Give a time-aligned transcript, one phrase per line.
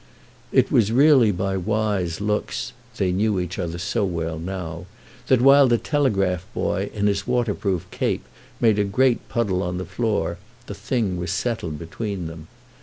[0.51, 6.43] It was really by wise looks—they knew each other so well now—that, while the telegraph
[6.55, 8.25] boy, in his waterproof cape,
[8.59, 12.47] made a great puddle on the floor, the thing was settled between them.